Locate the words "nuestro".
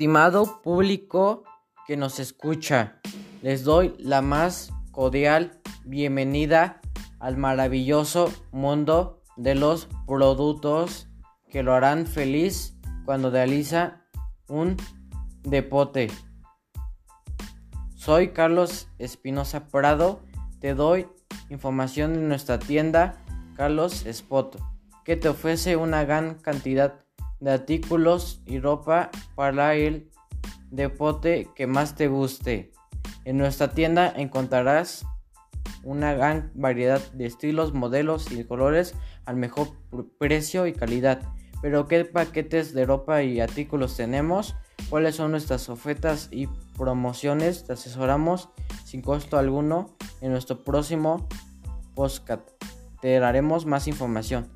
50.32-50.64